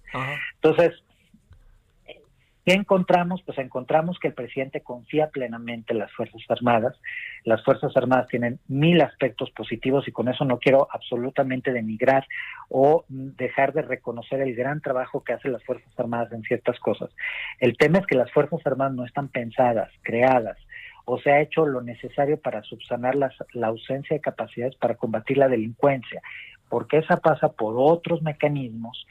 Entonces, 0.61 0.93
¿Qué 2.65 2.73
encontramos? 2.73 3.43
Pues 3.43 3.59
encontramos 3.59 4.17
que 4.17 4.29
el 4.29 4.33
presidente 4.33 4.81
confía 4.81 5.29
plenamente 5.29 5.93
en 5.93 5.99
las 5.99 6.11
Fuerzas 6.13 6.41
Armadas. 6.49 6.99
Las 7.43 7.63
Fuerzas 7.63 7.95
Armadas 7.95 8.27
tienen 8.27 8.59
mil 8.67 8.99
aspectos 9.01 9.51
positivos 9.51 10.07
y 10.07 10.11
con 10.11 10.29
eso 10.29 10.45
no 10.45 10.57
quiero 10.57 10.87
absolutamente 10.91 11.71
denigrar 11.71 12.25
o 12.69 13.05
dejar 13.07 13.71
de 13.73 13.83
reconocer 13.83 14.41
el 14.41 14.55
gran 14.55 14.81
trabajo 14.81 15.23
que 15.23 15.33
hacen 15.33 15.51
las 15.51 15.63
Fuerzas 15.63 15.91
Armadas 15.95 16.31
en 16.31 16.41
ciertas 16.41 16.79
cosas. 16.79 17.11
El 17.59 17.77
tema 17.77 17.99
es 17.99 18.07
que 18.07 18.17
las 18.17 18.31
Fuerzas 18.31 18.65
Armadas 18.65 18.95
no 18.95 19.05
están 19.05 19.27
pensadas, 19.27 19.91
creadas 20.01 20.57
o 21.05 21.19
se 21.19 21.31
ha 21.31 21.41
hecho 21.41 21.67
lo 21.67 21.83
necesario 21.83 22.39
para 22.39 22.63
subsanar 22.63 23.15
la 23.15 23.67
ausencia 23.67 24.15
de 24.15 24.21
capacidades 24.21 24.75
para 24.77 24.95
combatir 24.95 25.37
la 25.37 25.47
delincuencia, 25.47 26.19
porque 26.67 26.97
esa 26.97 27.17
pasa 27.17 27.49
por 27.49 27.75
otros 27.77 28.23
mecanismos 28.23 29.05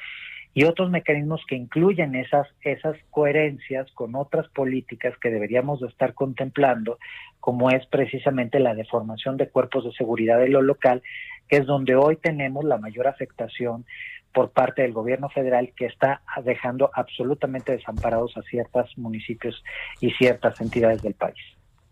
y 0.55 0.65
otros 0.65 0.89
mecanismos 0.89 1.43
que 1.49 1.57
incluyen 1.57 2.15
esas, 2.15 2.47
esas 2.63 2.97
coherencias 3.11 3.91
con 3.93 4.15
otras 4.15 4.49
políticas 4.49 5.15
que 5.21 5.31
deberíamos 5.31 5.81
de 5.81 5.89
estar 5.89 6.15
contemplando, 6.15 6.99
como 7.41 7.71
es 7.71 7.85
precisamente 7.87 8.61
la 8.61 8.75
deformación 8.75 9.37
de 9.37 9.49
cuerpos 9.49 9.85
de 9.85 9.93
seguridad 9.93 10.39
de 10.39 10.49
lo 10.49 10.63
local, 10.63 11.03
que 11.49 11.57
es 11.57 11.67
donde 11.67 11.97
hoy 11.97 12.17
tenemos 12.17 12.65
la 12.65 12.79
mayor 12.79 13.09
afectación 13.09 13.85
por 14.33 14.51
parte 14.51 14.83
del 14.83 14.93
gobierno 14.93 15.29
federal 15.29 15.73
que 15.77 15.87
está 15.87 16.23
dejando 16.45 16.91
absolutamente 16.95 17.73
desamparados 17.73 18.37
a 18.37 18.43
ciertos 18.43 18.97
municipios 18.97 19.63
y 20.01 20.11
ciertas 20.13 20.61
entidades 20.61 21.03
del 21.03 21.15
país. 21.15 21.39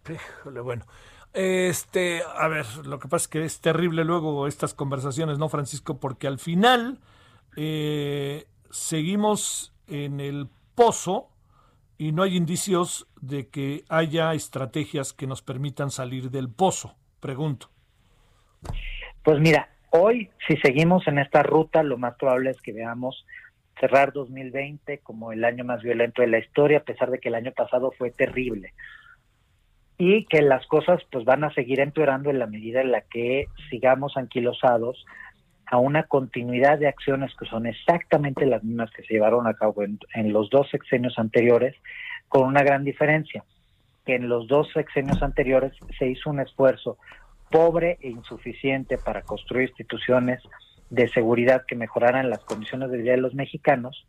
Híjole, 0.09 0.61
bueno. 0.61 0.85
Este, 1.33 2.21
a 2.37 2.47
ver, 2.49 2.67
lo 2.85 2.99
que 2.99 3.09
pasa 3.09 3.25
es 3.25 3.29
que 3.29 3.45
es 3.45 3.61
terrible 3.61 4.05
luego 4.05 4.47
estas 4.47 4.75
conversaciones, 4.75 5.39
¿no, 5.39 5.49
Francisco? 5.49 5.99
Porque 5.99 6.27
al 6.27 6.39
final 6.39 6.99
eh, 7.57 8.45
seguimos 8.73 9.75
en 9.87 10.19
el 10.19 10.49
pozo 10.75 11.29
y 11.99 12.13
no 12.13 12.25
hay 12.25 12.37
indicios 12.37 13.07
de 13.21 13.49
que 13.49 13.85
haya 13.89 14.33
estrategias 14.35 15.13
que 15.13 15.27
nos 15.27 15.43
permitan 15.43 15.91
salir 15.91 16.31
del 16.31 16.49
pozo, 16.49 16.97
pregunto. 17.21 17.69
Pues 19.23 19.39
mira, 19.39 19.69
hoy 19.91 20.31
si 20.49 20.57
seguimos 20.57 21.07
en 21.07 21.19
esta 21.19 21.43
ruta, 21.43 21.83
lo 21.83 21.99
más 21.99 22.17
probable 22.17 22.51
es 22.51 22.61
que 22.61 22.73
veamos 22.73 23.25
cerrar 23.79 24.13
2020 24.13 24.99
como 24.99 25.33
el 25.33 25.45
año 25.45 25.65
más 25.65 25.83
violento 25.83 26.23
de 26.23 26.29
la 26.29 26.39
historia, 26.39 26.79
a 26.79 26.85
pesar 26.85 27.11
de 27.11 27.19
que 27.19 27.29
el 27.29 27.35
año 27.35 27.53
pasado 27.53 27.93
fue 27.97 28.11
terrible. 28.11 28.73
Y 29.99 30.25
que 30.27 30.43
las 30.43 30.67
cosas 30.67 31.01
pues 31.13 31.25
van 31.25 31.45
a 31.45 31.55
seguir 31.55 31.79
empeorando 31.79 32.31
en 32.31 32.39
la 32.39 32.47
medida 32.47 32.81
en 32.81 32.91
la 32.91 33.03
que 33.03 33.47
sigamos 33.71 34.17
anquilosados 34.17 35.05
a 35.73 35.79
una 35.79 36.03
continuidad 36.03 36.79
de 36.79 36.87
acciones 36.87 37.35
que 37.35 37.47
son 37.47 37.65
exactamente 37.65 38.45
las 38.45 38.63
mismas 38.63 38.91
que 38.91 39.03
se 39.05 39.15
llevaron 39.15 39.47
a 39.47 39.55
cabo 39.55 39.83
en, 39.83 39.99
los 40.31 40.51
dos 40.51 40.69
sexenios 40.69 41.19
anteriores, 41.19 41.75
con 42.29 42.47
una 42.47 42.63
gran 42.63 42.85
diferencia, 42.85 43.43
que 44.05 44.17
en 44.17 44.29
los 44.29 44.47
dos 44.49 44.71
sexenios 44.75 45.23
anteriores 45.23 45.73
se 45.99 46.09
hizo 46.09 46.29
un 46.29 46.41
esfuerzo 46.41 46.99
pobre 47.51 47.97
e 48.03 48.11
insuficiente 48.11 48.99
para 48.99 49.23
construir 49.23 49.71
instituciones 49.71 50.43
de 50.91 51.09
seguridad 51.09 51.65
que 51.67 51.75
mejoraran 51.75 52.29
las 52.29 52.45
condiciones 52.45 52.91
de 52.91 52.99
vida 52.99 53.13
de 53.13 53.23
los 53.23 53.33
mexicanos 53.33 54.07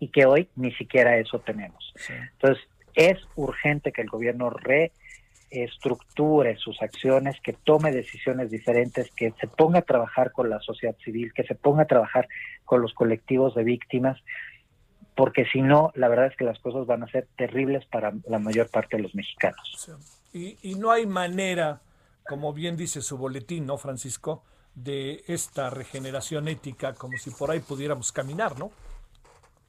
y 0.00 0.08
que 0.08 0.26
hoy 0.26 0.48
ni 0.56 0.72
siquiera 0.72 1.18
eso 1.18 1.38
tenemos. 1.38 1.94
Entonces, 2.32 2.64
es 2.96 3.20
urgente 3.36 3.92
que 3.92 4.02
el 4.02 4.08
gobierno 4.08 4.50
re 4.50 4.90
estructure 5.50 6.56
sus 6.56 6.80
acciones, 6.82 7.40
que 7.40 7.52
tome 7.52 7.92
decisiones 7.92 8.50
diferentes, 8.50 9.10
que 9.10 9.32
se 9.40 9.46
ponga 9.46 9.80
a 9.80 9.82
trabajar 9.82 10.32
con 10.32 10.50
la 10.50 10.60
sociedad 10.60 10.96
civil, 11.04 11.32
que 11.32 11.44
se 11.44 11.54
ponga 11.54 11.82
a 11.82 11.86
trabajar 11.86 12.28
con 12.64 12.80
los 12.82 12.92
colectivos 12.94 13.54
de 13.54 13.64
víctimas, 13.64 14.20
porque 15.14 15.44
si 15.46 15.62
no, 15.62 15.92
la 15.94 16.08
verdad 16.08 16.26
es 16.26 16.36
que 16.36 16.44
las 16.44 16.58
cosas 16.58 16.86
van 16.86 17.02
a 17.02 17.08
ser 17.08 17.28
terribles 17.36 17.84
para 17.86 18.12
la 18.28 18.38
mayor 18.38 18.68
parte 18.68 18.96
de 18.96 19.02
los 19.04 19.14
mexicanos. 19.14 19.90
Y, 20.32 20.58
y 20.62 20.74
no 20.74 20.90
hay 20.90 21.06
manera, 21.06 21.80
como 22.28 22.52
bien 22.52 22.76
dice 22.76 23.00
su 23.00 23.16
boletín, 23.16 23.66
¿no, 23.66 23.78
Francisco? 23.78 24.42
de 24.74 25.22
esta 25.28 25.70
regeneración 25.70 26.48
ética 26.48 26.94
como 26.94 27.16
si 27.16 27.30
por 27.30 27.50
ahí 27.50 27.60
pudiéramos 27.60 28.12
caminar, 28.12 28.58
¿no? 28.58 28.72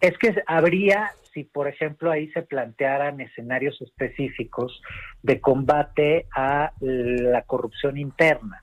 Es 0.01 0.17
que 0.17 0.35
habría, 0.47 1.11
si 1.33 1.43
por 1.43 1.67
ejemplo 1.67 2.11
ahí 2.11 2.29
se 2.31 2.41
plantearan 2.41 3.21
escenarios 3.21 3.81
específicos 3.81 4.81
de 5.23 5.39
combate 5.39 6.27
a 6.35 6.71
la 6.79 7.41
corrupción 7.43 7.97
interna. 7.97 8.61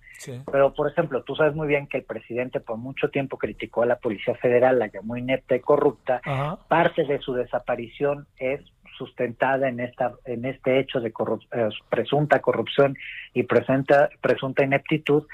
Pero, 0.51 0.73
por 0.73 0.89
ejemplo, 0.89 1.25
tú 1.25 1.35
sabes 1.35 1.55
muy 1.55 1.67
bien 1.67 1.89
que 1.89 1.99
el 1.99 2.05
presidente 2.05 2.61
por 2.61 2.77
mucho 2.77 3.09
tiempo 3.09 3.39
criticó 3.39 3.83
a 3.83 3.87
la 3.87 3.97
Policía 3.97 4.37
Federal, 4.37 4.79
la 4.79 4.87
llamó 4.87 5.17
inepta 5.17 5.57
y 5.57 5.61
corrupta. 5.61 6.21
Parte 6.69 7.05
de 7.05 7.19
su 7.19 7.35
desaparición 7.35 8.27
es 8.39 8.61
sustentada 8.97 9.69
en 9.69 9.81
esta 9.81 10.13
en 10.27 10.45
este 10.45 10.79
hecho 10.79 11.01
de 11.01 11.09
eh, 11.09 11.69
presunta 11.89 12.41
corrupción 12.41 12.97
y 13.33 13.43
presenta, 13.45 14.11
presunta 14.21 14.65
ineptitud 14.65 15.25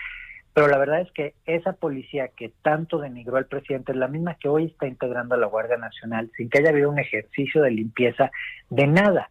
pero 0.59 0.71
la 0.71 0.79
verdad 0.79 1.03
es 1.03 1.13
que 1.13 1.37
esa 1.47 1.75
policía 1.75 2.33
que 2.37 2.53
tanto 2.63 2.99
denigró 2.99 3.37
al 3.37 3.47
presidente 3.47 3.93
es 3.93 3.99
la 3.99 4.09
misma 4.09 4.35
que 4.35 4.49
hoy 4.49 4.65
está 4.65 4.89
integrando 4.89 5.37
a 5.37 5.39
la 5.39 5.47
Guardia 5.47 5.77
Nacional 5.77 6.33
sin 6.37 6.51
que 6.51 6.59
haya 6.59 6.71
habido 6.71 6.91
un 6.91 6.99
ejercicio 6.99 7.63
de 7.63 7.71
limpieza 7.71 8.33
de 8.69 8.89
nada. 8.89 9.31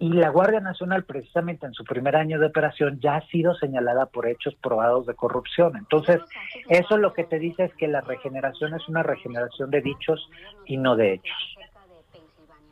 Y 0.00 0.08
la 0.08 0.30
Guardia 0.30 0.58
Nacional, 0.58 1.04
precisamente 1.04 1.64
en 1.64 1.74
su 1.74 1.84
primer 1.84 2.16
año 2.16 2.40
de 2.40 2.46
operación, 2.46 2.98
ya 2.98 3.14
ha 3.14 3.26
sido 3.28 3.54
señalada 3.54 4.06
por 4.06 4.26
hechos 4.26 4.56
probados 4.56 5.06
de 5.06 5.14
corrupción. 5.14 5.76
Entonces, 5.76 6.20
eso 6.68 6.96
lo 6.96 7.12
que 7.12 7.22
te 7.22 7.38
dice 7.38 7.66
es 7.66 7.74
que 7.74 7.86
la 7.86 8.00
regeneración 8.00 8.74
es 8.74 8.88
una 8.88 9.04
regeneración 9.04 9.70
de 9.70 9.80
dichos 9.80 10.28
y 10.66 10.76
no 10.76 10.96
de 10.96 11.12
hechos. 11.12 11.56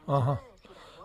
Ajá. 0.08 0.40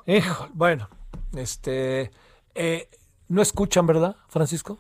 Hijo, 0.08 0.48
bueno, 0.52 0.90
este, 1.36 2.10
eh, 2.56 2.90
no 3.28 3.44
escuchan, 3.44 3.86
¿verdad, 3.86 4.16
Francisco? 4.30 4.80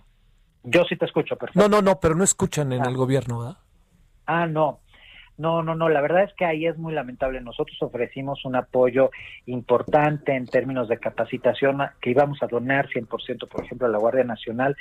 Yo 0.70 0.84
sí 0.84 0.98
te 0.98 1.06
escucho, 1.06 1.38
perfecto. 1.38 1.62
No, 1.62 1.70
no, 1.70 1.82
no, 1.82 1.98
pero 2.02 2.14
no 2.14 2.26
escuchan 2.26 2.74
en 2.74 2.82
ah. 2.82 2.90
el 2.90 2.98
gobierno, 2.98 3.40
¿verdad? 3.40 3.58
Ah, 4.26 4.48
no. 4.48 4.82
No, 5.38 5.64
no, 5.64 5.76
no, 5.76 5.88
la 5.88 6.02
verdad 6.02 6.24
es 6.24 6.34
que 6.34 6.44
ahí 6.44 6.66
es 6.66 6.78
muy 6.78 6.94
lamentable. 6.94 7.40
Nosotros 7.40 7.78
ofrecimos 7.82 8.44
un 8.44 8.56
apoyo 8.56 9.12
importante 9.46 10.36
en 10.36 10.46
términos 10.46 10.90
de 10.90 11.00
capacitación 11.00 11.80
que 12.02 12.10
íbamos 12.10 12.44
a 12.44 12.48
donar 12.48 12.90
100%, 12.90 13.48
por 13.48 13.64
ejemplo, 13.64 13.88
a 13.88 13.92
la 13.92 14.00
Guardia 14.00 14.26
Nacional 14.26 14.76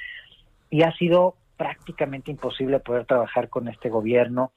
y 0.70 0.82
ha 0.82 0.92
sido 0.96 1.36
prácticamente 1.56 2.32
imposible 2.32 2.80
poder 2.80 3.04
trabajar 3.04 3.48
con 3.48 3.68
este 3.68 3.88
gobierno. 3.88 4.52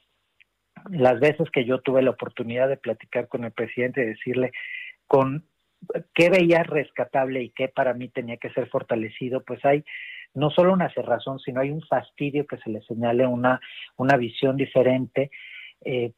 Las 0.90 1.20
veces 1.20 1.52
que 1.52 1.66
yo 1.66 1.82
tuve 1.82 2.02
la 2.02 2.12
oportunidad 2.12 2.70
de 2.70 2.78
platicar 2.78 3.28
con 3.28 3.44
el 3.44 3.52
presidente 3.52 4.02
y 4.02 4.08
decirle 4.08 4.52
con 5.06 5.46
qué 6.16 6.30
veía 6.30 6.64
rescatable 6.64 7.44
y 7.44 7.50
qué 7.52 7.68
para 7.68 7.94
mí 7.94 8.08
tenía 8.10 8.38
que 8.38 8.50
ser 8.52 8.68
fortalecido, 8.70 9.44
pues 9.44 9.64
hay 9.64 9.84
no 10.34 10.50
solo 10.50 10.74
una 10.74 10.94
cerrazón, 10.94 11.40
sino 11.40 11.62
hay 11.62 11.72
un 11.72 11.82
fastidio 11.82 12.46
que 12.46 12.58
se 12.58 12.70
le 12.70 12.82
señale 12.82 13.26
una, 13.26 13.60
una 13.98 14.18
visión 14.18 14.58
diferente. 14.58 15.32
Eh, 15.84 16.14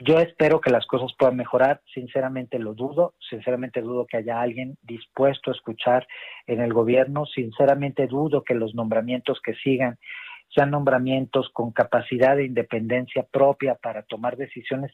yo 0.00 0.20
espero 0.20 0.60
que 0.60 0.70
las 0.70 0.86
cosas 0.86 1.12
puedan 1.18 1.36
mejorar, 1.36 1.80
sinceramente 1.92 2.58
lo 2.58 2.74
dudo, 2.74 3.14
sinceramente 3.18 3.80
dudo 3.80 4.06
que 4.06 4.18
haya 4.18 4.40
alguien 4.40 4.76
dispuesto 4.82 5.50
a 5.50 5.54
escuchar 5.54 6.06
en 6.46 6.60
el 6.60 6.72
gobierno, 6.72 7.26
sinceramente 7.26 8.06
dudo 8.06 8.44
que 8.44 8.54
los 8.54 8.74
nombramientos 8.74 9.40
que 9.42 9.54
sigan 9.54 9.98
sean 10.54 10.70
nombramientos 10.70 11.50
con 11.52 11.72
capacidad 11.72 12.36
de 12.36 12.46
independencia 12.46 13.24
propia 13.24 13.74
para 13.74 14.02
tomar 14.02 14.36
decisiones, 14.36 14.92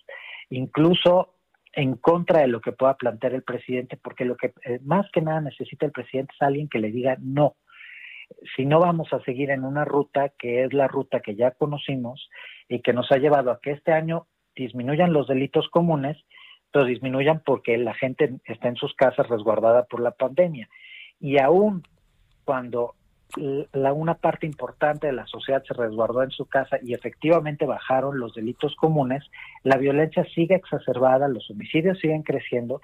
incluso 0.50 1.34
en 1.73 1.96
contra 1.96 2.40
de 2.40 2.49
lo 2.49 2.61
que 2.61 2.73
pueda 2.73 2.96
plantear 2.96 3.34
el 3.34 3.42
presidente, 3.42 3.96
porque 3.96 4.25
lo 4.25 4.37
que 4.37 4.52
eh, 4.64 4.80
más 4.84 5.06
que 5.12 5.20
nada 5.20 5.40
necesita 5.40 5.87
el 5.87 5.92
presidente 5.92 6.32
es 6.34 6.42
alguien 6.42 6.68
que 6.68 6.78
le 6.78 6.90
diga 6.90 7.16
no. 7.20 7.56
Si 8.57 8.64
no 8.64 8.81
vamos 8.81 9.12
a 9.12 9.21
seguir 9.21 9.50
en 9.50 9.64
una 9.64 9.85
ruta 9.85 10.31
que 10.38 10.64
es 10.64 10.73
la 10.73 10.88
ruta 10.88 11.21
que 11.21 11.35
ya 11.35 11.52
conocimos 11.52 12.31
y 12.69 12.81
que 12.81 12.93
nos 12.93 13.11
ha 13.12 13.16
llevado 13.16 13.50
a 13.50 13.61
que 13.61 13.73
este 13.73 13.93
año 13.93 14.26
disminuyan 14.54 15.12
los 15.12 15.26
delitos 15.26 15.69
comunes, 15.69 16.16
pero 16.71 16.85
disminuyan 16.85 17.43
porque 17.45 17.76
la 17.78 17.95
gente 17.95 18.38
está 18.45 18.69
en 18.69 18.76
sus 18.76 18.95
casas 18.95 19.28
resguardada 19.28 19.85
por 19.85 20.00
la 20.00 20.12
pandemia. 20.12 20.69
Y 21.21 21.40
aún 21.40 21.83
cuando 22.45 22.95
la, 23.37 23.93
una 23.93 24.14
parte 24.14 24.47
importante 24.47 25.07
de 25.07 25.12
la 25.12 25.26
sociedad 25.26 25.62
se 25.67 25.75
resguardó 25.75 26.23
en 26.23 26.31
su 26.31 26.47
casa 26.47 26.79
y 26.83 26.95
efectivamente 26.95 27.67
bajaron 27.67 28.19
los 28.19 28.35
delitos 28.35 28.75
comunes, 28.76 29.25
la 29.62 29.76
violencia 29.76 30.25
sigue 30.35 30.55
exacerbada, 30.55 31.29
los 31.29 31.50
homicidios 31.50 31.99
siguen 31.99 32.23
creciendo 32.23 32.81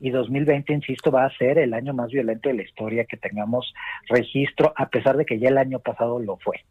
y 0.00 0.10
2020, 0.10 0.72
insisto, 0.72 1.10
va 1.10 1.24
a 1.24 1.36
ser 1.36 1.58
el 1.58 1.74
año 1.74 1.94
más 1.94 2.10
violento 2.10 2.48
de 2.48 2.56
la 2.56 2.62
historia 2.62 3.04
que 3.04 3.16
tengamos 3.16 3.72
registro, 4.08 4.72
a 4.76 4.88
pesar 4.88 5.16
de 5.16 5.24
que 5.24 5.38
ya 5.38 5.48
el 5.48 5.58
año 5.58 5.78
pasado 5.78 6.18
lo 6.18 6.36
fue. 6.38 6.64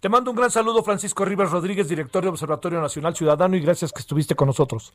Te 0.00 0.08
mando 0.08 0.30
un 0.30 0.36
gran 0.36 0.50
saludo, 0.50 0.82
Francisco 0.82 1.24
Rivas 1.24 1.50
Rodríguez, 1.50 1.88
director 1.88 2.22
de 2.22 2.28
Observatorio 2.28 2.80
Nacional 2.80 3.14
Ciudadano, 3.14 3.56
y 3.56 3.60
gracias 3.60 3.92
que 3.92 4.00
estuviste 4.00 4.34
con 4.34 4.48
nosotros. 4.48 4.94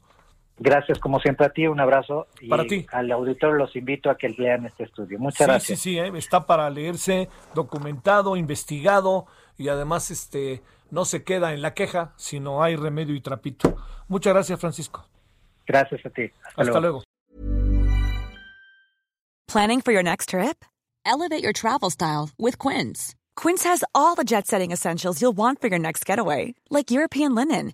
Gracias, 0.59 0.99
como 0.99 1.19
siempre, 1.19 1.45
a 1.45 1.49
ti. 1.49 1.67
Un 1.67 1.79
abrazo. 1.79 2.27
Y 2.41 2.49
para 2.49 2.65
ti. 2.65 2.85
Al 2.91 3.11
auditorio 3.11 3.55
los 3.55 3.75
invito 3.75 4.09
a 4.09 4.17
que 4.17 4.29
lean 4.29 4.65
este 4.65 4.83
estudio. 4.83 5.17
Muchas 5.17 5.47
gracias. 5.47 5.79
Sí, 5.79 5.95
sí, 5.95 5.99
sí. 5.99 6.17
está 6.17 6.45
para 6.45 6.69
leerse 6.69 7.29
documentado, 7.55 8.35
investigado 8.35 9.25
y 9.57 9.69
además 9.69 10.11
este 10.11 10.61
no 10.91 11.05
se 11.05 11.23
queda 11.23 11.53
en 11.53 11.61
la 11.61 11.73
queja, 11.73 12.13
sino 12.17 12.61
hay 12.63 12.75
remedio 12.75 13.15
y 13.15 13.21
trapito. 13.21 13.77
Muchas 14.07 14.33
gracias, 14.33 14.59
Francisco. 14.59 15.05
Gracias 15.65 16.05
a 16.05 16.09
ti. 16.09 16.31
Hasta, 16.55 16.79
luego. 16.79 17.03
Planning 19.47 19.81
for 19.81 19.93
your 19.93 20.03
next 20.03 20.29
trip? 20.29 20.65
Elevate 21.05 21.43
your 21.43 21.53
travel 21.53 21.89
style 21.89 22.29
with 22.37 22.57
Quince. 22.57 23.15
Quince 23.35 23.63
has 23.63 23.83
all 23.95 24.15
the 24.15 24.23
jet 24.23 24.47
setting 24.47 24.71
essentials 24.71 25.21
you'll 25.21 25.35
want 25.35 25.61
for 25.61 25.67
your 25.67 25.79
next 25.79 26.05
getaway, 26.05 26.55
like 26.69 26.91
European 26.91 27.35
linen, 27.35 27.73